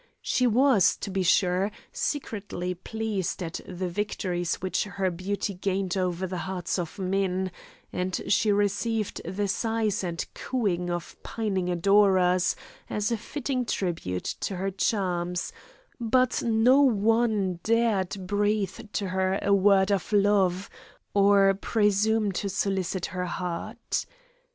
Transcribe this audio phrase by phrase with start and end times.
[0.23, 6.25] She was, to be sure, secretly pleased at the victories which her beauty gained over
[6.25, 7.51] the hearts of men,
[7.93, 12.55] and she received the sighs and cooing of pining adorers,
[12.89, 15.53] as a fitting tribute to her charms,
[15.99, 20.67] but no one dared breathe to her a word of love,
[21.13, 24.07] or presume to solicit her heart.